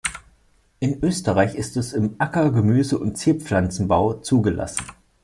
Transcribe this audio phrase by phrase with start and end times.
[0.79, 4.83] In Österreich ist es im Acker-, Gemüse- und Zierpflanzenbau zugelassen.